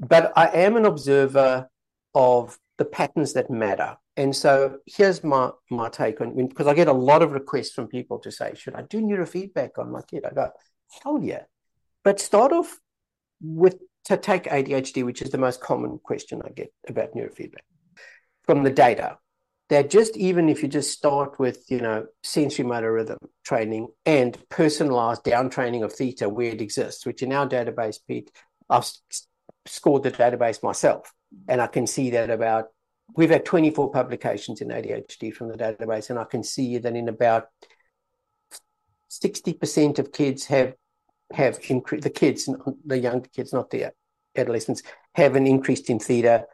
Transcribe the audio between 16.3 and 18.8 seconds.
I get about neurofeedback from the